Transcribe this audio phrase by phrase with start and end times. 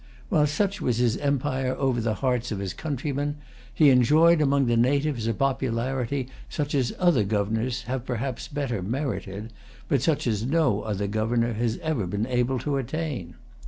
[0.29, 3.35] While such was his empire over the hearts of his countrymen,
[3.71, 9.53] he enjoyed among the natives a popularity such as other governors have perhaps better merited,
[9.87, 13.35] but such as no other governor has been able to attain.